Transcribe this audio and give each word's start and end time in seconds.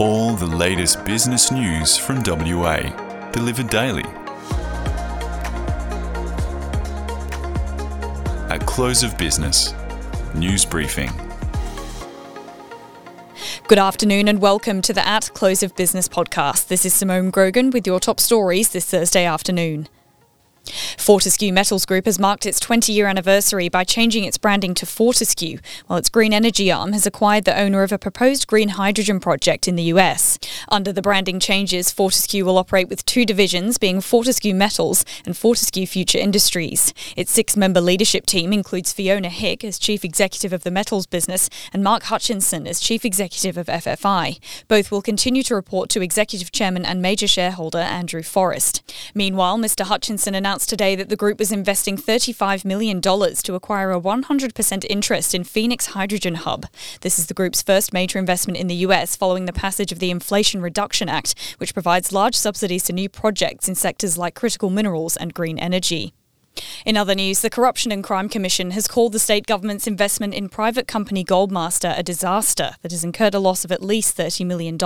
All 0.00 0.34
the 0.34 0.44
latest 0.44 1.04
business 1.04 1.52
news 1.52 1.96
from 1.96 2.20
WA, 2.26 2.78
delivered 3.30 3.70
daily. 3.70 4.02
At 8.50 8.64
close 8.66 9.04
of 9.04 9.16
business, 9.16 9.72
news 10.34 10.64
briefing. 10.64 11.12
Good 13.68 13.78
afternoon 13.78 14.26
and 14.26 14.40
welcome 14.40 14.82
to 14.82 14.92
the 14.92 15.06
At 15.06 15.30
Close 15.32 15.62
of 15.62 15.76
Business 15.76 16.08
podcast. 16.08 16.66
This 16.66 16.84
is 16.84 16.92
Simone 16.92 17.30
Grogan 17.30 17.70
with 17.70 17.86
your 17.86 18.00
top 18.00 18.18
stories 18.18 18.70
this 18.70 18.90
Thursday 18.90 19.24
afternoon. 19.24 19.88
Fortescue 20.98 21.52
Metals 21.52 21.86
Group 21.86 22.06
has 22.06 22.18
marked 22.18 22.46
its 22.46 22.60
20 22.60 22.92
year 22.92 23.06
anniversary 23.06 23.68
by 23.68 23.84
changing 23.84 24.24
its 24.24 24.38
branding 24.38 24.74
to 24.74 24.86
Fortescue, 24.86 25.58
while 25.86 25.98
its 25.98 26.08
green 26.08 26.32
energy 26.32 26.72
arm 26.72 26.92
has 26.92 27.06
acquired 27.06 27.44
the 27.44 27.58
owner 27.58 27.82
of 27.82 27.92
a 27.92 27.98
proposed 27.98 28.46
green 28.46 28.70
hydrogen 28.70 29.20
project 29.20 29.68
in 29.68 29.76
the 29.76 29.84
US. 29.84 30.38
Under 30.68 30.92
the 30.92 31.02
branding 31.02 31.40
changes, 31.40 31.90
Fortescue 31.90 32.44
will 32.44 32.58
operate 32.58 32.88
with 32.88 33.04
two 33.04 33.24
divisions, 33.24 33.78
being 33.78 34.00
Fortescue 34.00 34.54
Metals 34.54 35.04
and 35.26 35.36
Fortescue 35.36 35.86
Future 35.86 36.18
Industries. 36.18 36.94
Its 37.16 37.30
six 37.30 37.56
member 37.56 37.80
leadership 37.80 38.26
team 38.26 38.52
includes 38.52 38.92
Fiona 38.92 39.28
Hick 39.28 39.64
as 39.64 39.78
Chief 39.78 40.04
Executive 40.04 40.52
of 40.52 40.62
the 40.62 40.70
metals 40.70 41.06
business 41.06 41.50
and 41.72 41.84
Mark 41.84 42.04
Hutchinson 42.04 42.66
as 42.66 42.80
Chief 42.80 43.04
Executive 43.04 43.56
of 43.56 43.66
FFI. 43.66 44.38
Both 44.68 44.90
will 44.90 45.02
continue 45.02 45.42
to 45.42 45.54
report 45.54 45.90
to 45.90 46.00
Executive 46.00 46.52
Chairman 46.52 46.84
and 46.84 47.02
major 47.02 47.26
shareholder 47.26 47.78
Andrew 47.78 48.22
Forrest. 48.22 48.82
Meanwhile, 49.14 49.58
Mr. 49.58 49.84
Hutchinson 49.84 50.34
announced 50.34 50.53
announced 50.54 50.68
today 50.68 50.94
that 50.94 51.08
the 51.08 51.16
group 51.16 51.40
was 51.40 51.50
investing 51.50 51.96
$35 51.96 52.64
million 52.64 53.00
to 53.00 53.54
acquire 53.56 53.90
a 53.90 54.00
100% 54.00 54.86
interest 54.88 55.34
in 55.34 55.42
Phoenix 55.42 55.86
Hydrogen 55.86 56.36
Hub. 56.36 56.66
This 57.00 57.18
is 57.18 57.26
the 57.26 57.34
group's 57.34 57.60
first 57.60 57.92
major 57.92 58.20
investment 58.20 58.56
in 58.56 58.68
the 58.68 58.86
US 58.86 59.16
following 59.16 59.46
the 59.46 59.52
passage 59.52 59.90
of 59.90 59.98
the 59.98 60.12
Inflation 60.12 60.62
Reduction 60.62 61.08
Act, 61.08 61.34
which 61.58 61.74
provides 61.74 62.12
large 62.12 62.36
subsidies 62.36 62.84
to 62.84 62.92
new 62.92 63.08
projects 63.08 63.68
in 63.68 63.74
sectors 63.74 64.16
like 64.16 64.36
critical 64.36 64.70
minerals 64.70 65.16
and 65.16 65.34
green 65.34 65.58
energy. 65.58 66.14
In 66.84 66.96
other 66.96 67.14
news, 67.14 67.40
the 67.40 67.50
Corruption 67.50 67.90
and 67.90 68.04
Crime 68.04 68.28
Commission 68.28 68.72
has 68.72 68.86
called 68.86 69.12
the 69.12 69.18
state 69.18 69.46
government's 69.46 69.86
investment 69.86 70.34
in 70.34 70.48
private 70.48 70.86
company 70.86 71.24
Goldmaster 71.24 71.98
a 71.98 72.02
disaster 72.02 72.72
that 72.82 72.92
has 72.92 73.02
incurred 73.02 73.34
a 73.34 73.38
loss 73.38 73.64
of 73.64 73.72
at 73.72 73.82
least 73.82 74.16
$30 74.16 74.44
million. 74.44 74.78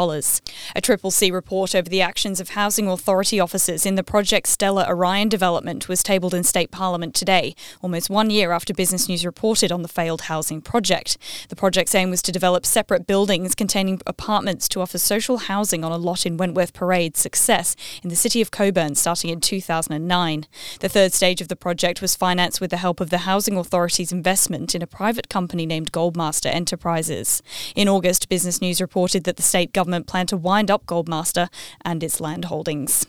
A 0.76 0.80
Triple 0.80 1.10
C 1.10 1.30
report 1.30 1.74
over 1.74 1.88
the 1.88 2.00
actions 2.00 2.40
of 2.40 2.50
housing 2.50 2.86
authority 2.86 3.40
officers 3.40 3.84
in 3.84 3.96
the 3.96 4.04
Project 4.04 4.46
Stella 4.46 4.86
Orion 4.88 5.28
development 5.28 5.88
was 5.88 6.02
tabled 6.02 6.34
in 6.34 6.44
state 6.44 6.70
parliament 6.70 7.14
today, 7.14 7.54
almost 7.82 8.08
one 8.08 8.30
year 8.30 8.52
after 8.52 8.72
Business 8.72 9.08
News 9.08 9.26
reported 9.26 9.72
on 9.72 9.82
the 9.82 9.88
failed 9.88 10.22
housing 10.22 10.60
project. 10.60 11.18
The 11.48 11.56
project's 11.56 11.94
aim 11.94 12.10
was 12.10 12.22
to 12.22 12.32
develop 12.32 12.64
separate 12.64 13.06
buildings 13.06 13.54
containing 13.54 14.00
apartments 14.06 14.68
to 14.68 14.80
offer 14.80 14.98
social 14.98 15.38
housing 15.38 15.84
on 15.84 15.92
a 15.92 15.96
lot 15.96 16.24
in 16.24 16.36
Wentworth 16.36 16.72
Parade 16.72 17.16
success 17.16 17.74
in 18.02 18.08
the 18.08 18.16
city 18.16 18.40
of 18.40 18.50
Cockburn 18.50 18.94
starting 18.94 19.30
in 19.30 19.40
2009. 19.40 20.46
The 20.80 20.88
third 20.88 21.12
stage 21.12 21.40
of 21.40 21.48
the 21.48 21.56
project 21.60 22.00
was 22.00 22.16
financed 22.16 22.60
with 22.60 22.70
the 22.70 22.76
help 22.76 23.00
of 23.00 23.10
the 23.10 23.18
Housing 23.18 23.56
Authority's 23.56 24.12
investment 24.12 24.74
in 24.74 24.82
a 24.82 24.86
private 24.86 25.28
company 25.28 25.66
named 25.66 25.92
Goldmaster 25.92 26.52
Enterprises. 26.52 27.42
In 27.74 27.88
August, 27.88 28.28
Business 28.28 28.60
News 28.60 28.80
reported 28.80 29.24
that 29.24 29.36
the 29.36 29.42
state 29.42 29.72
government 29.72 30.06
planned 30.06 30.28
to 30.30 30.36
wind 30.36 30.70
up 30.70 30.86
Goldmaster 30.86 31.48
and 31.84 32.02
its 32.02 32.20
land 32.20 32.46
holdings. 32.46 33.06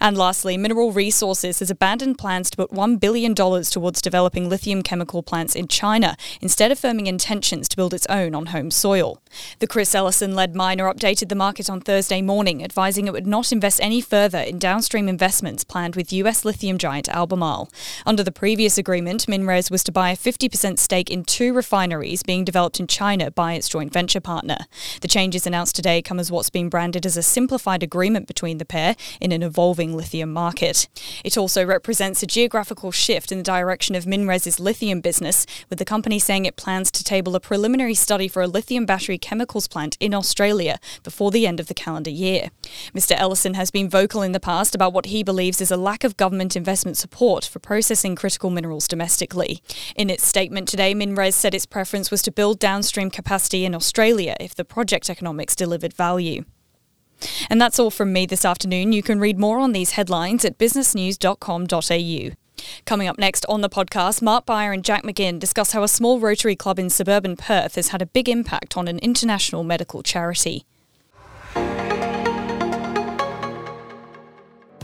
And 0.00 0.16
lastly, 0.16 0.56
Mineral 0.56 0.92
Resources 0.92 1.58
has 1.58 1.70
abandoned 1.70 2.18
plans 2.18 2.50
to 2.50 2.56
put 2.56 2.70
$1 2.70 3.00
billion 3.00 3.34
towards 3.34 4.02
developing 4.02 4.48
lithium 4.48 4.82
chemical 4.82 5.22
plants 5.22 5.54
in 5.54 5.68
China, 5.68 6.16
instead 6.40 6.72
of 6.72 6.78
firming 6.78 7.06
intentions 7.06 7.68
to 7.68 7.76
build 7.76 7.94
its 7.94 8.06
own 8.06 8.34
on 8.34 8.46
home 8.46 8.70
soil. 8.70 9.20
The 9.58 9.66
Chris 9.66 9.94
Ellison 9.94 10.34
led 10.34 10.54
miner 10.54 10.92
updated 10.92 11.28
the 11.28 11.34
market 11.34 11.68
on 11.68 11.80
Thursday 11.80 12.22
morning, 12.22 12.62
advising 12.64 13.06
it 13.06 13.12
would 13.12 13.26
not 13.26 13.52
invest 13.52 13.80
any 13.80 14.00
further 14.00 14.38
in 14.38 14.58
downstream 14.58 15.08
investments 15.08 15.64
planned 15.64 15.96
with 15.96 16.12
US 16.12 16.44
lithium 16.44 16.78
giant 16.78 17.08
Albemarle. 17.08 17.68
Under 18.06 18.22
the 18.22 18.32
previous 18.32 18.78
agreement, 18.78 19.26
MinRes 19.26 19.70
was 19.70 19.84
to 19.84 19.92
buy 19.92 20.10
a 20.10 20.16
50% 20.16 20.78
stake 20.78 21.10
in 21.10 21.24
two 21.24 21.52
refineries 21.52 22.22
being 22.22 22.44
developed 22.44 22.80
in 22.80 22.86
China 22.86 23.30
by 23.30 23.54
its 23.54 23.68
joint 23.68 23.92
venture 23.92 24.20
partner. 24.20 24.58
The 25.00 25.08
changes 25.08 25.46
announced 25.46 25.76
today 25.76 26.02
come 26.02 26.18
as 26.18 26.30
what's 26.30 26.50
being 26.50 26.68
branded 26.68 27.04
as 27.04 27.16
a 27.16 27.22
simplified 27.22 27.82
agreement 27.82 28.26
between 28.26 28.58
the 28.58 28.64
pair 28.64 28.96
in 29.20 29.32
an 29.32 29.42
evolving 29.58 29.96
lithium 29.96 30.32
market. 30.32 30.86
It 31.24 31.36
also 31.36 31.66
represents 31.66 32.22
a 32.22 32.28
geographical 32.28 32.92
shift 32.92 33.32
in 33.32 33.38
the 33.38 33.42
direction 33.44 33.96
of 33.96 34.04
MinRes's 34.04 34.60
lithium 34.60 35.00
business, 35.00 35.46
with 35.68 35.80
the 35.80 35.84
company 35.84 36.20
saying 36.20 36.44
it 36.44 36.54
plans 36.54 36.92
to 36.92 37.02
table 37.02 37.34
a 37.34 37.40
preliminary 37.40 37.94
study 37.94 38.28
for 38.28 38.40
a 38.40 38.46
lithium 38.46 38.86
battery 38.86 39.18
chemicals 39.18 39.66
plant 39.66 39.96
in 39.98 40.14
Australia 40.14 40.78
before 41.02 41.32
the 41.32 41.44
end 41.44 41.58
of 41.58 41.66
the 41.66 41.74
calendar 41.74 42.08
year. 42.08 42.50
Mr. 42.94 43.18
Ellison 43.18 43.54
has 43.54 43.72
been 43.72 43.90
vocal 43.90 44.22
in 44.22 44.30
the 44.30 44.38
past 44.38 44.76
about 44.76 44.92
what 44.92 45.06
he 45.06 45.24
believes 45.24 45.60
is 45.60 45.72
a 45.72 45.76
lack 45.76 46.04
of 46.04 46.16
government 46.16 46.54
investment 46.54 46.96
support 46.96 47.44
for 47.44 47.58
processing 47.58 48.14
critical 48.14 48.50
minerals 48.50 48.86
domestically. 48.86 49.60
In 49.96 50.08
its 50.08 50.24
statement 50.24 50.68
today, 50.68 50.94
MinRes 50.94 51.32
said 51.32 51.52
its 51.52 51.66
preference 51.66 52.12
was 52.12 52.22
to 52.22 52.30
build 52.30 52.60
downstream 52.60 53.10
capacity 53.10 53.64
in 53.64 53.74
Australia 53.74 54.36
if 54.38 54.54
the 54.54 54.64
project 54.64 55.10
economics 55.10 55.56
delivered 55.56 55.94
value. 55.94 56.44
And 57.50 57.60
that's 57.60 57.78
all 57.78 57.90
from 57.90 58.12
me 58.12 58.26
this 58.26 58.44
afternoon. 58.44 58.92
You 58.92 59.02
can 59.02 59.20
read 59.20 59.38
more 59.38 59.58
on 59.58 59.72
these 59.72 59.92
headlines 59.92 60.44
at 60.44 60.58
businessnews.com.au. 60.58 62.34
Coming 62.84 63.08
up 63.08 63.18
next 63.18 63.46
on 63.48 63.60
the 63.60 63.68
podcast, 63.68 64.20
Mark 64.22 64.44
Beyer 64.46 64.72
and 64.72 64.84
Jack 64.84 65.04
McGinn 65.04 65.38
discuss 65.38 65.72
how 65.72 65.82
a 65.82 65.88
small 65.88 66.18
Rotary 66.18 66.56
Club 66.56 66.78
in 66.78 66.90
suburban 66.90 67.36
Perth 67.36 67.76
has 67.76 67.88
had 67.88 68.02
a 68.02 68.06
big 68.06 68.28
impact 68.28 68.76
on 68.76 68.88
an 68.88 68.98
international 68.98 69.64
medical 69.64 70.02
charity. 70.02 70.64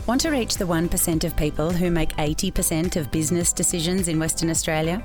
Want 0.07 0.21
to 0.21 0.29
reach 0.29 0.57
the 0.57 0.65
1% 0.65 1.23
of 1.23 1.35
people 1.35 1.71
who 1.71 1.89
make 1.89 2.09
80% 2.17 2.95
of 2.95 3.11
business 3.11 3.51
decisions 3.51 4.07
in 4.07 4.19
Western 4.19 4.51
Australia? 4.51 5.03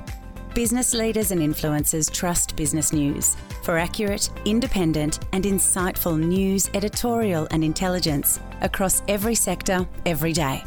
Business 0.55 0.95
leaders 0.95 1.31
and 1.31 1.41
influencers 1.41 2.13
trust 2.13 2.57
business 2.57 2.93
news 2.93 3.37
for 3.63 3.79
accurate, 3.79 4.29
independent, 4.45 5.21
and 5.33 5.45
insightful 5.45 6.19
news, 6.19 6.69
editorial, 6.75 7.47
and 7.53 7.63
intelligence 7.63 8.41
across 8.61 9.03
every 9.07 9.37
sector, 9.37 9.87
every 10.07 10.33
day. 10.33 10.65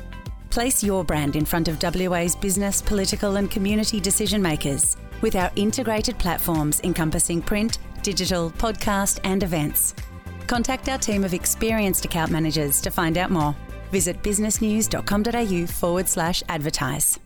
Place 0.49 0.83
your 0.85 1.03
brand 1.03 1.35
in 1.35 1.43
front 1.43 1.67
of 1.67 1.83
WA's 1.83 2.33
business, 2.33 2.81
political, 2.81 3.35
and 3.35 3.51
community 3.51 3.99
decision 3.99 4.41
makers 4.41 4.95
with 5.19 5.35
our 5.35 5.51
integrated 5.57 6.17
platforms 6.17 6.79
encompassing 6.85 7.41
print, 7.41 7.77
digital, 8.03 8.51
podcast, 8.51 9.19
and 9.25 9.43
events. 9.43 9.95
Contact 10.47 10.87
our 10.87 10.97
team 10.97 11.25
of 11.25 11.33
experienced 11.33 12.05
account 12.05 12.31
managers 12.31 12.79
to 12.79 12.89
find 12.89 13.17
out 13.17 13.31
more. 13.31 13.53
Visit 13.91 14.23
businessnews.com.au 14.23 15.67
forward 15.67 16.07
slash 16.07 16.41
advertise. 16.47 17.19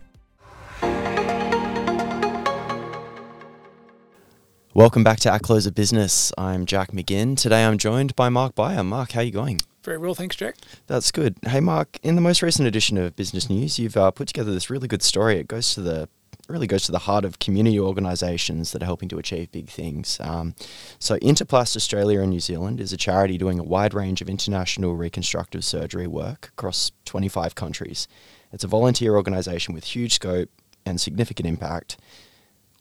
Welcome 4.78 5.04
back 5.04 5.20
to 5.22 5.34
At 5.34 5.42
Close 5.42 5.66
of 5.66 5.74
Business. 5.74 6.32
I'm 6.38 6.68
Jack 6.68 6.92
McGinn. 6.92 7.36
Today 7.36 7.66
I'm 7.66 7.80
joined 7.80 8.16
by 8.16 8.30
Mark 8.30 8.54
Beyer. 8.54 8.84
Mark, 8.84 9.14
how 9.14 9.22
are 9.22 9.24
you 9.24 9.32
going? 9.32 9.60
Very 9.84 9.98
well, 9.98 10.14
thanks, 10.14 10.36
Jack. 10.36 10.56
That's 10.86 11.12
good. 11.12 11.36
Hey, 11.48 11.62
Mark. 11.62 11.98
In 12.04 12.14
the 12.14 12.22
most 12.22 12.44
recent 12.44 12.68
edition 12.68 12.96
of 13.00 13.16
Business 13.16 13.50
News, 13.50 13.80
you've 13.80 13.98
uh, 13.98 14.12
put 14.12 14.28
together 14.28 14.54
this 14.54 14.70
really 14.70 14.88
good 14.88 15.02
story. 15.02 15.40
It 15.40 15.48
goes 15.48 15.74
to 15.74 15.82
the 15.82 16.10
really 16.48 16.68
goes 16.68 16.84
to 16.84 16.92
the 16.92 17.00
heart 17.00 17.26
of 17.26 17.40
community 17.40 17.80
organisations 17.80 18.72
that 18.72 18.84
are 18.84 18.86
helping 18.86 19.10
to 19.10 19.18
achieve 19.18 19.52
big 19.52 19.68
things. 19.68 20.20
Um, 20.22 20.54
so, 21.00 21.18
Interplast 21.22 21.76
Australia 21.76 22.22
and 22.22 22.30
New 22.30 22.40
Zealand 22.40 22.80
is 22.80 22.94
a 22.94 22.98
charity 22.98 23.40
doing 23.40 23.58
a 23.58 23.64
wide 23.64 23.96
range 23.96 24.22
of 24.22 24.30
international 24.30 24.96
reconstructive 24.96 25.66
surgery 25.66 26.06
work 26.06 26.50
across 26.54 26.92
25 27.06 27.56
countries. 27.56 28.08
It's 28.54 28.64
a 28.64 28.68
volunteer 28.68 29.16
organisation 29.16 29.74
with 29.74 29.86
huge 29.86 30.14
scope 30.14 30.52
and 30.86 31.02
significant 31.02 31.48
impact 31.48 31.98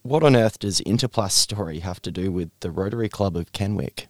what 0.09 0.22
on 0.22 0.37
earth 0.37 0.59
does 0.59 0.81
Interplast's 0.81 1.34
story 1.39 1.81
have 1.81 2.00
to 2.03 2.11
do 2.11 2.31
with 2.31 2.50
the 2.61 2.71
Rotary 2.71 3.08
Club 3.08 3.37
of 3.37 3.53
Kenwick? 3.53 4.08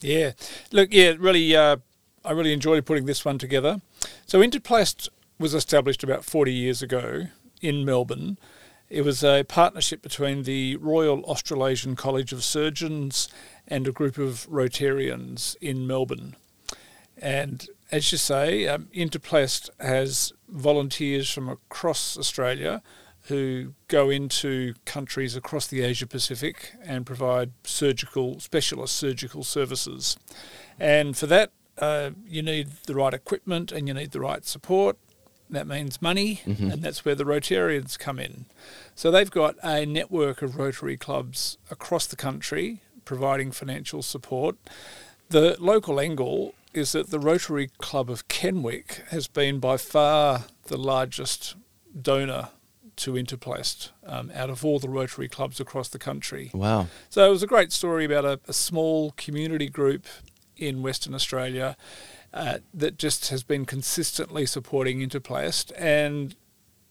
Yeah, 0.00 0.32
look, 0.72 0.88
yeah, 0.92 1.14
really, 1.18 1.56
uh, 1.56 1.78
I 2.24 2.32
really 2.32 2.52
enjoyed 2.52 2.86
putting 2.86 3.06
this 3.06 3.24
one 3.24 3.38
together. 3.38 3.80
So 4.26 4.40
Interplast 4.40 5.08
was 5.38 5.54
established 5.54 6.02
about 6.02 6.24
40 6.24 6.52
years 6.52 6.82
ago 6.82 7.26
in 7.60 7.84
Melbourne. 7.84 8.38
It 8.90 9.02
was 9.02 9.22
a 9.22 9.44
partnership 9.44 10.02
between 10.02 10.44
the 10.44 10.76
Royal 10.76 11.22
Australasian 11.24 11.94
College 11.94 12.32
of 12.32 12.42
Surgeons 12.42 13.28
and 13.66 13.86
a 13.86 13.92
group 13.92 14.18
of 14.18 14.46
Rotarians 14.50 15.56
in 15.60 15.86
Melbourne. 15.86 16.36
And 17.20 17.68
as 17.90 18.10
you 18.12 18.18
say, 18.18 18.66
um, 18.66 18.88
Interplast 18.94 19.68
has 19.78 20.32
volunteers 20.48 21.30
from 21.30 21.48
across 21.48 22.16
Australia 22.16 22.82
who 23.24 23.74
go 23.88 24.08
into 24.10 24.74
countries 24.84 25.36
across 25.36 25.66
the 25.66 25.82
Asia 25.82 26.06
Pacific 26.06 26.72
and 26.82 27.04
provide 27.04 27.52
surgical 27.64 28.40
specialist 28.40 28.96
surgical 28.96 29.44
services. 29.44 30.16
And 30.80 31.16
for 31.16 31.26
that, 31.26 31.52
uh, 31.78 32.10
you 32.26 32.42
need 32.42 32.68
the 32.86 32.94
right 32.94 33.14
equipment 33.14 33.70
and 33.70 33.86
you 33.86 33.94
need 33.94 34.12
the 34.12 34.20
right 34.20 34.44
support. 34.44 34.96
That 35.50 35.66
means 35.66 36.02
money, 36.02 36.42
mm-hmm. 36.46 36.70
and 36.70 36.82
that's 36.82 37.04
where 37.04 37.14
the 37.14 37.24
Rotarians 37.24 37.98
come 37.98 38.18
in. 38.18 38.44
So 38.94 39.10
they've 39.10 39.30
got 39.30 39.56
a 39.62 39.86
network 39.86 40.42
of 40.42 40.56
Rotary 40.56 40.96
clubs 40.96 41.56
across 41.70 42.06
the 42.06 42.16
country 42.16 42.80
providing 43.04 43.50
financial 43.50 44.02
support. 44.02 44.56
The 45.30 45.56
local 45.58 45.98
angle 45.98 46.54
is 46.74 46.92
that 46.92 47.10
the 47.10 47.18
Rotary 47.18 47.70
Club 47.78 48.10
of 48.10 48.28
Kenwick 48.28 49.02
has 49.08 49.26
been 49.26 49.58
by 49.58 49.78
far 49.78 50.44
the 50.66 50.76
largest 50.76 51.56
donor 52.00 52.50
to 52.98 53.12
Interplast 53.12 53.90
um, 54.06 54.30
out 54.34 54.50
of 54.50 54.64
all 54.64 54.78
the 54.78 54.88
Rotary 54.88 55.28
clubs 55.28 55.60
across 55.60 55.88
the 55.88 55.98
country. 55.98 56.50
Wow. 56.52 56.88
So 57.08 57.26
it 57.26 57.30
was 57.30 57.42
a 57.42 57.46
great 57.46 57.72
story 57.72 58.04
about 58.04 58.24
a, 58.24 58.40
a 58.46 58.52
small 58.52 59.12
community 59.16 59.68
group 59.68 60.06
in 60.56 60.82
Western 60.82 61.14
Australia 61.14 61.76
uh, 62.34 62.58
that 62.74 62.98
just 62.98 63.30
has 63.30 63.42
been 63.42 63.64
consistently 63.64 64.46
supporting 64.46 65.00
Interplast 65.00 65.72
and 65.76 66.36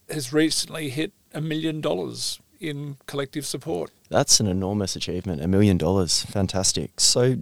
has 0.10 0.34
recently 0.34 0.90
hit 0.90 1.12
a 1.34 1.42
million 1.42 1.82
dollars 1.82 2.40
in 2.60 2.98
collective 3.06 3.46
support. 3.46 3.92
That's 4.10 4.40
an 4.40 4.48
enormous 4.48 4.96
achievement, 4.96 5.42
a 5.42 5.48
million 5.48 5.78
dollars. 5.78 6.24
Fantastic. 6.24 7.00
So, 7.00 7.38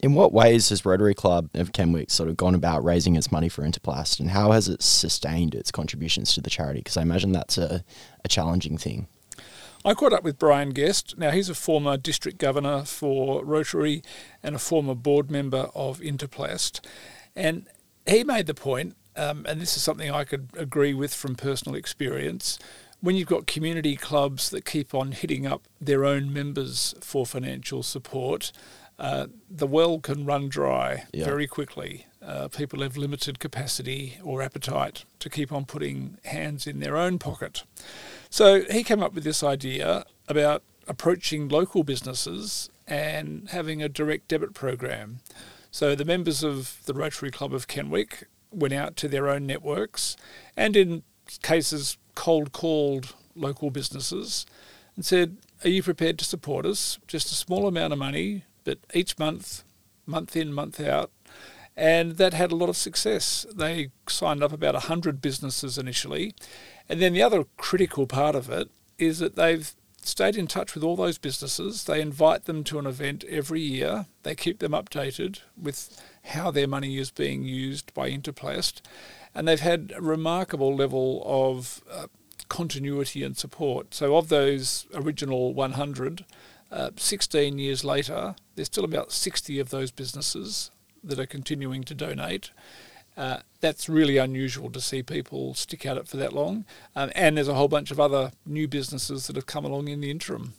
in 0.00 0.14
what 0.14 0.32
ways 0.32 0.68
has 0.68 0.84
Rotary 0.84 1.14
Club 1.14 1.48
of 1.54 1.72
Kenwick 1.72 2.10
sort 2.10 2.28
of 2.28 2.36
gone 2.36 2.54
about 2.54 2.84
raising 2.84 3.16
its 3.16 3.32
money 3.32 3.48
for 3.48 3.62
Interplast, 3.62 4.20
and 4.20 4.30
how 4.30 4.52
has 4.52 4.68
it 4.68 4.82
sustained 4.82 5.54
its 5.54 5.70
contributions 5.70 6.34
to 6.34 6.40
the 6.40 6.50
charity? 6.50 6.80
Because 6.80 6.96
I 6.96 7.02
imagine 7.02 7.32
that's 7.32 7.58
a, 7.58 7.84
a 8.24 8.28
challenging 8.28 8.76
thing. 8.76 9.08
I 9.84 9.94
caught 9.94 10.12
up 10.12 10.24
with 10.24 10.38
Brian 10.38 10.70
Guest. 10.70 11.16
Now, 11.16 11.30
he's 11.30 11.48
a 11.48 11.54
former 11.54 11.96
district 11.96 12.38
governor 12.38 12.84
for 12.84 13.44
Rotary 13.44 14.02
and 14.42 14.56
a 14.56 14.58
former 14.58 14.96
board 14.96 15.30
member 15.30 15.68
of 15.76 16.00
Interplast. 16.00 16.80
And 17.36 17.68
he 18.04 18.24
made 18.24 18.46
the 18.46 18.54
point, 18.54 18.96
um, 19.14 19.46
and 19.48 19.60
this 19.60 19.76
is 19.76 19.84
something 19.84 20.10
I 20.10 20.24
could 20.24 20.48
agree 20.56 20.92
with 20.92 21.14
from 21.14 21.36
personal 21.36 21.76
experience. 21.76 22.58
When 23.00 23.14
you've 23.14 23.28
got 23.28 23.46
community 23.46 23.94
clubs 23.94 24.50
that 24.50 24.64
keep 24.64 24.92
on 24.92 25.12
hitting 25.12 25.46
up 25.46 25.62
their 25.80 26.04
own 26.04 26.32
members 26.32 26.94
for 27.00 27.24
financial 27.24 27.84
support, 27.84 28.50
uh, 28.98 29.26
the 29.50 29.66
well 29.66 29.98
can 30.00 30.24
run 30.24 30.48
dry 30.48 31.04
Yeah. 31.12 31.24
very 31.24 31.46
quickly. 31.46 32.06
Uh, 32.22 32.48
people 32.48 32.80
have 32.82 32.96
limited 32.96 33.38
capacity 33.38 34.18
or 34.22 34.42
appetite 34.42 35.04
to 35.20 35.30
keep 35.30 35.52
on 35.52 35.64
putting 35.64 36.18
hands 36.24 36.66
in 36.66 36.80
their 36.80 36.96
own 36.96 37.18
pocket. 37.18 37.62
So 38.30 38.62
he 38.70 38.82
came 38.82 39.02
up 39.02 39.14
with 39.14 39.22
this 39.24 39.42
idea 39.42 40.04
about 40.28 40.62
approaching 40.88 41.48
local 41.48 41.84
businesses 41.84 42.68
and 42.86 43.48
having 43.50 43.82
a 43.82 43.88
direct 43.88 44.28
debit 44.28 44.54
program. 44.54 45.18
So 45.70 45.94
the 45.94 46.04
members 46.04 46.42
of 46.42 46.78
the 46.86 46.94
Rotary 46.94 47.30
Club 47.30 47.52
of 47.52 47.68
Kenwick 47.68 48.24
went 48.50 48.72
out 48.72 48.96
to 48.96 49.08
their 49.08 49.28
own 49.28 49.46
networks 49.46 50.16
and 50.56 50.74
in 50.76 51.02
cases 51.42 51.98
cold 52.14 52.52
called 52.52 53.14
local 53.34 53.70
businesses 53.70 54.46
and 54.94 55.04
said, 55.04 55.36
Are 55.64 55.68
you 55.68 55.82
prepared 55.82 56.18
to 56.20 56.24
support 56.24 56.64
us? 56.64 56.98
Just 57.06 57.30
a 57.30 57.34
small 57.34 57.66
amount 57.68 57.92
of 57.92 57.98
money, 57.98 58.44
but 58.66 58.80
each 58.92 59.18
month, 59.18 59.64
month 60.04 60.36
in, 60.36 60.52
month 60.52 60.78
out. 60.80 61.10
And 61.76 62.12
that 62.12 62.34
had 62.34 62.52
a 62.52 62.56
lot 62.56 62.68
of 62.68 62.76
success. 62.76 63.46
They 63.54 63.90
signed 64.08 64.42
up 64.42 64.52
about 64.52 64.74
100 64.74 65.20
businesses 65.22 65.78
initially. 65.78 66.34
And 66.88 67.00
then 67.00 67.12
the 67.12 67.22
other 67.22 67.44
critical 67.56 68.06
part 68.06 68.34
of 68.34 68.50
it 68.50 68.70
is 68.98 69.18
that 69.20 69.36
they've 69.36 69.72
stayed 70.02 70.36
in 70.36 70.46
touch 70.46 70.74
with 70.74 70.82
all 70.82 70.96
those 70.96 71.18
businesses. 71.18 71.84
They 71.84 72.00
invite 72.00 72.44
them 72.44 72.64
to 72.64 72.78
an 72.78 72.86
event 72.86 73.24
every 73.28 73.60
year. 73.60 74.06
They 74.22 74.34
keep 74.34 74.58
them 74.58 74.72
updated 74.72 75.40
with 75.60 76.02
how 76.24 76.50
their 76.50 76.66
money 76.66 76.98
is 76.98 77.10
being 77.10 77.44
used 77.44 77.92
by 77.94 78.10
Interplast. 78.10 78.80
And 79.34 79.46
they've 79.46 79.60
had 79.60 79.92
a 79.94 80.00
remarkable 80.00 80.74
level 80.74 81.22
of 81.26 81.82
uh, 81.90 82.06
continuity 82.48 83.22
and 83.22 83.36
support. 83.36 83.94
So, 83.94 84.16
of 84.16 84.28
those 84.28 84.86
original 84.94 85.52
100, 85.52 86.24
uh, 86.70 86.90
16 86.96 87.58
years 87.58 87.84
later, 87.84 88.34
there's 88.54 88.66
still 88.66 88.84
about 88.84 89.12
60 89.12 89.58
of 89.58 89.70
those 89.70 89.90
businesses 89.90 90.70
that 91.04 91.18
are 91.18 91.26
continuing 91.26 91.84
to 91.84 91.94
donate. 91.94 92.50
Uh, 93.16 93.38
that's 93.60 93.88
really 93.88 94.18
unusual 94.18 94.70
to 94.70 94.80
see 94.80 95.02
people 95.02 95.54
stick 95.54 95.86
at 95.86 95.96
it 95.96 96.06
for 96.06 96.18
that 96.18 96.32
long. 96.32 96.64
Um, 96.94 97.10
and 97.14 97.36
there's 97.36 97.48
a 97.48 97.54
whole 97.54 97.68
bunch 97.68 97.90
of 97.90 97.98
other 97.98 98.32
new 98.44 98.68
businesses 98.68 99.26
that 99.26 99.36
have 99.36 99.46
come 99.46 99.64
along 99.64 99.88
in 99.88 100.00
the 100.00 100.10
interim. 100.10 100.52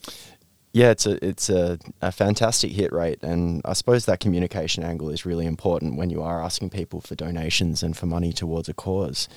Yeah, 0.74 0.92
it's 0.92 1.06
a 1.06 1.26
it's 1.26 1.50
a, 1.50 1.80
a 2.02 2.12
fantastic 2.12 2.72
hit 2.72 2.92
rate, 2.92 3.24
and 3.24 3.62
I 3.66 3.74
suppose 3.74 4.06
that 4.06 4.20
communication 4.20 4.84
angle 4.84 5.10
is 5.10 5.26
really 5.26 5.46
important 5.46 5.96
when 5.96 6.12
you 6.12 6.22
are 6.22 6.44
asking 6.44 6.70
people 6.70 7.02
for 7.02 7.16
donations 7.16 7.82
and 7.82 7.98
for 7.98 8.06
money 8.06 8.32
towards 8.32 8.70
a 8.70 8.76
cause. 8.76 9.28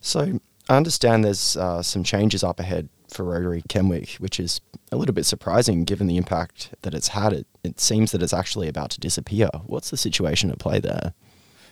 So 0.00 0.40
I 0.70 0.76
understand 0.76 1.24
there's 1.24 1.56
uh, 1.56 1.82
some 1.82 2.04
changes 2.04 2.44
up 2.44 2.60
ahead 2.60 2.88
for 3.08 3.24
Rotary 3.24 3.64
Kenwick, 3.68 4.10
which 4.20 4.38
is 4.38 4.60
a 4.92 4.96
little 4.96 5.12
bit 5.12 5.26
surprising 5.26 5.82
given 5.82 6.06
the 6.06 6.16
impact 6.16 6.72
that 6.82 6.94
it's 6.94 7.08
had. 7.08 7.32
It 7.32 7.46
it 7.64 7.80
seems 7.80 8.12
that 8.12 8.22
it's 8.22 8.32
actually 8.32 8.68
about 8.68 8.90
to 8.90 9.00
disappear. 9.00 9.50
What's 9.66 9.90
the 9.90 9.96
situation 9.96 10.48
at 10.48 10.60
play 10.60 10.78
there? 10.78 11.12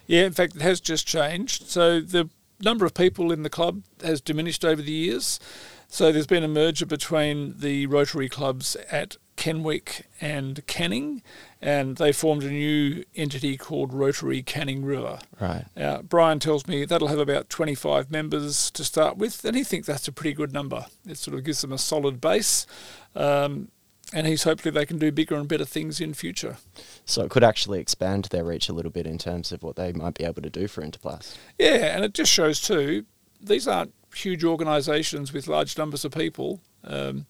Yeah, 0.08 0.24
in 0.24 0.32
fact, 0.32 0.56
it 0.56 0.62
has 0.62 0.80
just 0.80 1.06
changed. 1.06 1.68
So 1.68 2.00
the 2.00 2.28
number 2.60 2.84
of 2.84 2.92
people 2.92 3.30
in 3.30 3.44
the 3.44 3.50
club 3.50 3.84
has 4.02 4.20
diminished 4.20 4.64
over 4.64 4.82
the 4.82 4.90
years. 4.90 5.38
So 5.86 6.10
there's 6.10 6.26
been 6.26 6.42
a 6.42 6.48
merger 6.48 6.84
between 6.84 7.54
the 7.56 7.86
Rotary 7.86 8.28
clubs 8.28 8.76
at 8.90 9.16
Kenwick 9.38 10.04
and 10.20 10.66
Canning, 10.66 11.22
and 11.62 11.96
they 11.96 12.12
formed 12.12 12.42
a 12.42 12.50
new 12.50 13.04
entity 13.14 13.56
called 13.56 13.94
Rotary 13.94 14.42
Canning 14.42 14.84
River. 14.84 15.20
Right. 15.40 15.64
Uh, 15.76 16.02
Brian 16.02 16.40
tells 16.40 16.66
me 16.66 16.84
that'll 16.84 17.06
have 17.06 17.20
about 17.20 17.48
25 17.48 18.10
members 18.10 18.68
to 18.72 18.84
start 18.84 19.16
with, 19.16 19.44
and 19.44 19.56
he 19.56 19.62
thinks 19.62 19.86
that's 19.86 20.08
a 20.08 20.12
pretty 20.12 20.34
good 20.34 20.52
number. 20.52 20.86
It 21.06 21.18
sort 21.18 21.38
of 21.38 21.44
gives 21.44 21.62
them 21.62 21.72
a 21.72 21.78
solid 21.78 22.20
base, 22.20 22.66
um, 23.14 23.68
and 24.12 24.26
he's 24.26 24.42
hopefully 24.42 24.72
they 24.72 24.84
can 24.84 24.98
do 24.98 25.12
bigger 25.12 25.36
and 25.36 25.46
better 25.46 25.64
things 25.64 26.00
in 26.00 26.14
future. 26.14 26.56
So 27.04 27.22
it 27.22 27.30
could 27.30 27.44
actually 27.44 27.78
expand 27.78 28.24
their 28.32 28.44
reach 28.44 28.68
a 28.68 28.72
little 28.72 28.90
bit 28.90 29.06
in 29.06 29.18
terms 29.18 29.52
of 29.52 29.62
what 29.62 29.76
they 29.76 29.92
might 29.92 30.14
be 30.14 30.24
able 30.24 30.42
to 30.42 30.50
do 30.50 30.66
for 30.66 30.82
Interplast. 30.82 31.36
Yeah, 31.58 31.94
and 31.94 32.04
it 32.04 32.12
just 32.12 32.32
shows 32.32 32.60
too, 32.60 33.04
these 33.40 33.68
aren't 33.68 33.94
huge 34.16 34.42
organisations 34.42 35.32
with 35.32 35.46
large 35.46 35.78
numbers 35.78 36.04
of 36.04 36.10
people. 36.10 36.60
Um, 36.84 37.26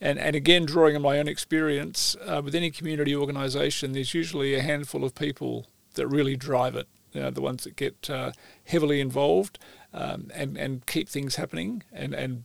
and, 0.00 0.18
and 0.18 0.36
again, 0.36 0.64
drawing 0.64 0.96
on 0.96 1.02
my 1.02 1.18
own 1.18 1.28
experience, 1.28 2.16
uh, 2.24 2.40
with 2.44 2.54
any 2.54 2.70
community 2.70 3.14
organisation, 3.14 3.92
there's 3.92 4.14
usually 4.14 4.54
a 4.54 4.62
handful 4.62 5.04
of 5.04 5.14
people 5.14 5.66
that 5.94 6.06
really 6.06 6.36
drive 6.36 6.76
it. 6.76 6.88
You 7.12 7.22
know, 7.22 7.30
the 7.30 7.40
ones 7.40 7.64
that 7.64 7.74
get 7.74 8.08
uh, 8.10 8.32
heavily 8.66 9.00
involved 9.00 9.58
um, 9.92 10.30
and, 10.34 10.56
and 10.56 10.86
keep 10.86 11.08
things 11.08 11.36
happening 11.36 11.82
and, 11.92 12.14
and 12.14 12.44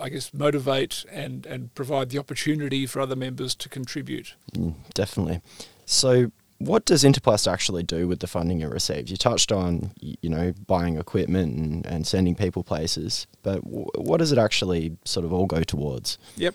I 0.00 0.10
guess 0.10 0.32
motivate 0.32 1.04
and, 1.10 1.46
and 1.46 1.74
provide 1.74 2.10
the 2.10 2.18
opportunity 2.18 2.86
for 2.86 3.00
other 3.00 3.16
members 3.16 3.54
to 3.56 3.68
contribute. 3.68 4.34
Mm, 4.54 4.74
definitely. 4.94 5.40
So, 5.86 6.30
what 6.66 6.84
does 6.84 7.04
Interplast 7.04 7.50
actually 7.50 7.82
do 7.82 8.06
with 8.06 8.20
the 8.20 8.26
funding 8.26 8.60
it 8.60 8.70
receives? 8.70 9.10
You 9.10 9.16
touched 9.16 9.52
on, 9.52 9.92
you 10.00 10.30
know, 10.30 10.52
buying 10.66 10.96
equipment 10.96 11.56
and, 11.56 11.86
and 11.86 12.06
sending 12.06 12.34
people 12.34 12.62
places, 12.62 13.26
but 13.42 13.64
w- 13.64 13.86
what 13.96 14.18
does 14.18 14.32
it 14.32 14.38
actually 14.38 14.96
sort 15.04 15.24
of 15.24 15.32
all 15.32 15.46
go 15.46 15.62
towards? 15.62 16.18
Yep. 16.36 16.54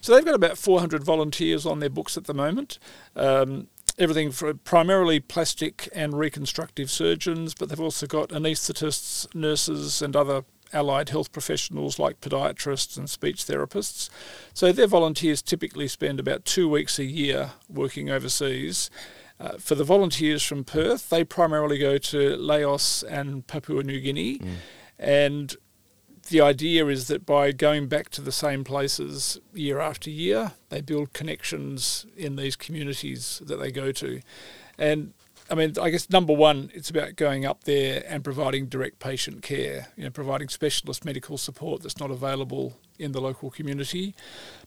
So 0.00 0.14
they've 0.14 0.24
got 0.24 0.34
about 0.34 0.58
400 0.58 1.04
volunteers 1.04 1.66
on 1.66 1.80
their 1.80 1.90
books 1.90 2.16
at 2.16 2.24
the 2.24 2.34
moment. 2.34 2.78
Um, 3.14 3.68
everything 3.98 4.30
from 4.30 4.58
primarily 4.58 5.20
plastic 5.20 5.88
and 5.94 6.18
reconstructive 6.18 6.90
surgeons, 6.90 7.54
but 7.54 7.68
they've 7.68 7.80
also 7.80 8.06
got 8.06 8.30
anaesthetists, 8.30 9.34
nurses, 9.34 10.02
and 10.02 10.14
other 10.14 10.44
allied 10.72 11.10
health 11.10 11.32
professionals 11.32 11.98
like 11.98 12.20
podiatrists 12.20 12.96
and 12.96 13.08
speech 13.08 13.44
therapists. 13.44 14.10
So 14.52 14.72
their 14.72 14.86
volunteers 14.86 15.42
typically 15.42 15.88
spend 15.88 16.20
about 16.20 16.44
two 16.44 16.68
weeks 16.68 16.98
a 16.98 17.04
year 17.04 17.52
working 17.68 18.10
overseas. 18.10 18.90
Uh, 19.38 19.58
for 19.58 19.74
the 19.74 19.84
volunteers 19.84 20.42
from 20.42 20.64
Perth, 20.64 21.10
they 21.10 21.24
primarily 21.24 21.78
go 21.78 21.98
to 21.98 22.36
Laos 22.36 23.02
and 23.02 23.46
Papua 23.46 23.82
New 23.82 24.00
Guinea, 24.00 24.40
and 24.98 25.56
the 26.28 26.40
idea 26.40 26.86
is 26.86 27.06
that 27.08 27.24
by 27.24 27.52
going 27.52 27.86
back 27.86 28.08
to 28.10 28.20
the 28.20 28.32
same 28.32 28.64
places 28.64 29.38
year 29.54 29.78
after 29.78 30.10
year, 30.10 30.52
they 30.70 30.80
build 30.80 31.12
connections 31.12 32.06
in 32.16 32.36
these 32.36 32.56
communities 32.56 33.42
that 33.44 33.56
they 33.56 33.70
go 33.70 33.92
to. 33.92 34.20
And 34.78 35.12
I 35.48 35.54
mean, 35.54 35.74
I 35.80 35.90
guess 35.90 36.10
number 36.10 36.32
one, 36.32 36.70
it's 36.74 36.90
about 36.90 37.14
going 37.14 37.46
up 37.46 37.64
there 37.64 38.04
and 38.08 38.24
providing 38.24 38.66
direct 38.66 38.98
patient 38.98 39.42
care, 39.42 39.88
you 39.96 40.04
know, 40.04 40.10
providing 40.10 40.48
specialist 40.48 41.04
medical 41.04 41.38
support 41.38 41.82
that's 41.82 42.00
not 42.00 42.10
available 42.10 42.74
in 42.98 43.12
the 43.12 43.20
local 43.20 43.50
community. 43.50 44.14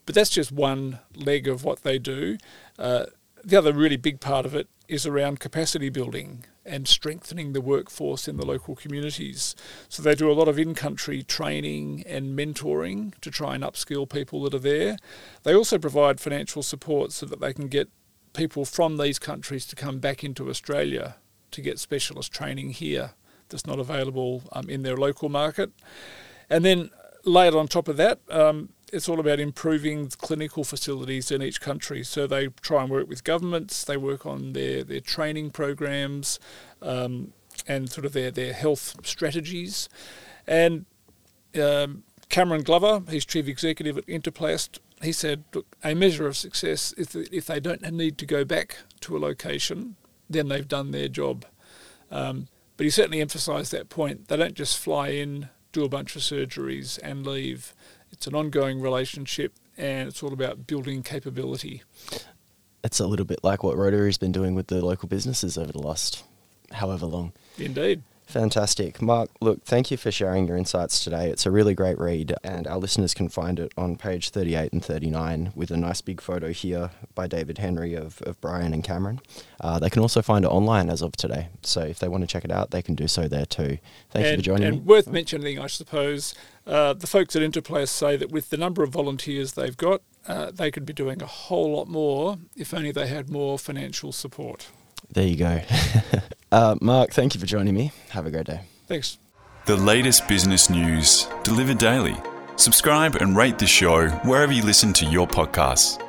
But 0.05 0.15
that's 0.15 0.29
just 0.29 0.51
one 0.51 0.99
leg 1.15 1.47
of 1.47 1.65
what 1.65 1.83
they 1.83 1.99
do. 1.99 2.37
Uh, 2.77 3.07
the 3.49 3.57
other 3.57 3.73
really 3.73 3.97
big 3.97 4.19
part 4.19 4.45
of 4.45 4.55
it 4.55 4.67
is 4.87 5.05
around 5.05 5.39
capacity 5.39 5.89
building 5.89 6.45
and 6.65 6.87
strengthening 6.87 7.53
the 7.53 7.61
workforce 7.61 8.27
in 8.27 8.37
the 8.37 8.45
local 8.45 8.75
communities. 8.75 9.55
So 9.87 10.01
they 10.01 10.15
do 10.15 10.31
a 10.31 10.33
lot 10.33 10.47
of 10.47 10.59
in 10.59 10.75
country 10.75 11.23
training 11.23 12.03
and 12.05 12.37
mentoring 12.37 13.19
to 13.21 13.31
try 13.31 13.55
and 13.55 13.63
upskill 13.63 14.09
people 14.09 14.43
that 14.43 14.53
are 14.53 14.59
there. 14.59 14.97
They 15.43 15.53
also 15.53 15.77
provide 15.77 16.19
financial 16.19 16.63
support 16.63 17.11
so 17.11 17.25
that 17.25 17.39
they 17.39 17.53
can 17.53 17.67
get 17.67 17.89
people 18.33 18.65
from 18.65 18.97
these 18.97 19.19
countries 19.19 19.65
to 19.67 19.75
come 19.75 19.99
back 19.99 20.23
into 20.23 20.49
Australia 20.49 21.15
to 21.51 21.61
get 21.61 21.79
specialist 21.79 22.31
training 22.31 22.71
here 22.71 23.11
that's 23.49 23.65
not 23.65 23.79
available 23.79 24.43
um, 24.51 24.69
in 24.69 24.83
their 24.83 24.97
local 24.97 25.29
market. 25.29 25.71
And 26.49 26.63
then 26.63 26.91
layered 27.25 27.55
on 27.55 27.67
top 27.67 27.87
of 27.87 27.97
that, 27.97 28.19
um, 28.29 28.69
it's 28.91 29.09
all 29.09 29.19
about 29.19 29.39
improving 29.39 30.09
clinical 30.09 30.63
facilities 30.63 31.31
in 31.31 31.41
each 31.41 31.61
country. 31.61 32.03
So 32.03 32.27
they 32.27 32.47
try 32.61 32.83
and 32.83 32.91
work 32.91 33.07
with 33.07 33.23
governments, 33.23 33.83
they 33.83 33.97
work 33.97 34.25
on 34.25 34.53
their, 34.53 34.83
their 34.83 34.99
training 34.99 35.51
programs 35.51 36.39
um, 36.81 37.33
and 37.67 37.89
sort 37.89 38.05
of 38.05 38.13
their, 38.13 38.31
their 38.31 38.53
health 38.53 39.05
strategies. 39.05 39.89
And 40.47 40.85
um, 41.61 42.03
Cameron 42.29 42.63
Glover, 42.63 43.03
he's 43.09 43.25
chief 43.25 43.47
executive 43.47 43.97
at 43.97 44.05
Interplast, 44.07 44.79
he 45.01 45.11
said, 45.11 45.43
look, 45.53 45.65
a 45.83 45.93
measure 45.93 46.27
of 46.27 46.35
success 46.35 46.91
is 46.93 47.09
that 47.09 47.33
if 47.33 47.45
they 47.45 47.59
don't 47.59 47.81
need 47.91 48.17
to 48.17 48.25
go 48.25 48.43
back 48.43 48.77
to 49.01 49.15
a 49.15 49.19
location, 49.19 49.95
then 50.29 50.49
they've 50.49 50.67
done 50.67 50.91
their 50.91 51.07
job. 51.07 51.45
Um, 52.11 52.47
but 52.77 52.85
he 52.85 52.89
certainly 52.89 53.21
emphasised 53.21 53.71
that 53.71 53.89
point. 53.89 54.27
They 54.27 54.37
don't 54.37 54.53
just 54.53 54.77
fly 54.77 55.09
in, 55.09 55.49
do 55.71 55.83
a 55.83 55.89
bunch 55.89 56.15
of 56.15 56.21
surgeries, 56.21 56.99
and 57.03 57.25
leave. 57.25 57.73
It's 58.11 58.27
an 58.27 58.35
ongoing 58.35 58.81
relationship, 58.81 59.53
and 59.77 60.07
it's 60.07 60.21
all 60.23 60.33
about 60.33 60.67
building 60.67 61.03
capability. 61.03 61.83
It's 62.83 62.99
a 62.99 63.07
little 63.07 63.25
bit 63.25 63.43
like 63.43 63.63
what 63.63 63.77
Rotary's 63.77 64.17
been 64.17 64.31
doing 64.31 64.55
with 64.55 64.67
the 64.67 64.83
local 64.83 65.09
businesses 65.09 65.57
over 65.57 65.71
the 65.71 65.79
last 65.81 66.23
however 66.71 67.05
long. 67.05 67.33
Indeed. 67.57 68.03
Fantastic. 68.29 69.01
Mark, 69.01 69.31
look, 69.41 69.63
thank 69.63 69.89
you 69.89 69.97
for 69.97 70.11
sharing 70.11 70.47
your 70.47 70.55
insights 70.55 71.03
today. 71.03 71.31
It's 71.31 71.47
a 71.47 71.51
really 71.51 71.73
great 71.73 71.97
read, 71.97 72.35
and 72.43 72.67
our 72.67 72.77
listeners 72.77 73.15
can 73.15 73.27
find 73.27 73.59
it 73.59 73.73
on 73.75 73.95
page 73.95 74.29
38 74.29 74.71
and 74.71 74.85
39 74.85 75.51
with 75.55 75.71
a 75.71 75.77
nice 75.77 76.01
big 76.01 76.21
photo 76.21 76.51
here 76.51 76.91
by 77.15 77.25
David 77.25 77.57
Henry 77.57 77.95
of, 77.95 78.21
of 78.21 78.39
Brian 78.39 78.71
and 78.71 78.83
Cameron. 78.83 79.19
Uh, 79.59 79.79
they 79.79 79.89
can 79.89 80.03
also 80.03 80.21
find 80.21 80.45
it 80.45 80.49
online 80.49 80.91
as 80.91 81.01
of 81.01 81.13
today, 81.13 81.47
so 81.63 81.81
if 81.81 81.97
they 81.97 82.07
want 82.07 82.21
to 82.21 82.27
check 82.27 82.45
it 82.45 82.51
out, 82.51 82.69
they 82.69 82.83
can 82.83 82.93
do 82.93 83.07
so 83.07 83.27
there 83.27 83.47
too. 83.47 83.79
Thank 84.11 84.27
and, 84.27 84.31
you 84.31 84.37
for 84.37 84.43
joining 84.43 84.67
and 84.67 84.77
me. 84.77 84.83
worth 84.83 85.07
mentioning, 85.07 85.57
I 85.57 85.65
suppose, 85.65 86.35
uh, 86.67 86.93
the 86.93 87.07
folks 87.07 87.35
at 87.35 87.41
Interplast 87.41 87.89
say 87.89 88.15
that 88.15 88.29
with 88.29 88.51
the 88.51 88.57
number 88.57 88.83
of 88.83 88.91
volunteers 88.91 89.53
they've 89.53 89.75
got, 89.75 90.03
uh, 90.27 90.51
they 90.51 90.69
could 90.69 90.85
be 90.85 90.93
doing 90.93 91.23
a 91.23 91.25
whole 91.25 91.75
lot 91.75 91.87
more 91.87 92.37
if 92.55 92.75
only 92.75 92.91
they 92.91 93.07
had 93.07 93.31
more 93.31 93.57
financial 93.57 94.11
support. 94.11 94.67
There 95.11 95.25
you 95.25 95.35
go. 95.35 95.61
uh, 96.51 96.75
Mark, 96.81 97.11
thank 97.11 97.33
you 97.33 97.39
for 97.39 97.45
joining 97.45 97.75
me. 97.75 97.91
Have 98.09 98.25
a 98.25 98.31
great 98.31 98.45
day. 98.45 98.61
Thanks. 98.87 99.17
The 99.65 99.75
latest 99.75 100.27
business 100.27 100.69
news 100.69 101.27
delivered 101.43 101.77
daily. 101.77 102.15
Subscribe 102.55 103.15
and 103.15 103.37
rate 103.37 103.59
the 103.59 103.67
show 103.67 104.09
wherever 104.25 104.51
you 104.51 104.63
listen 104.63 104.93
to 104.93 105.05
your 105.05 105.27
podcasts. 105.27 106.01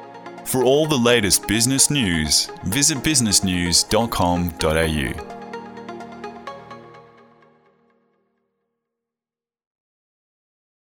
For 0.47 0.65
all 0.65 0.87
the 0.87 0.97
latest 0.97 1.47
business 1.47 1.91
news, 1.91 2.51
visit 2.65 2.99
businessnews.com.au. 2.99 5.30